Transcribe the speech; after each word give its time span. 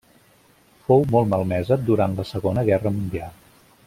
Fou 0.87 1.03
molt 1.15 1.29
malmesa 1.33 1.77
durant 1.91 2.17
la 2.21 2.25
Segona 2.33 2.65
Guerra 2.71 2.95
Mundial. 2.97 3.39